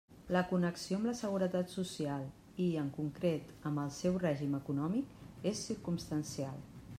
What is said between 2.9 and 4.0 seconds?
concret, amb el